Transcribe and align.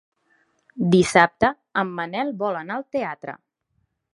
Dissabte 0.95 1.51
en 1.83 1.91
Manel 1.99 2.35
vol 2.43 2.61
anar 2.63 2.79
al 2.81 2.87
teatre. 2.97 3.37